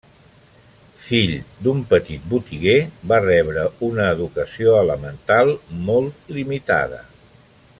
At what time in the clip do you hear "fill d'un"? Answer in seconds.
1.07-1.83